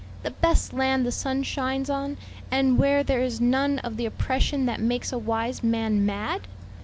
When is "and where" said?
2.49-3.03